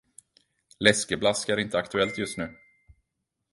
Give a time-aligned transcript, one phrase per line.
[0.79, 2.57] Läskeblask är inte aktuellt just nu.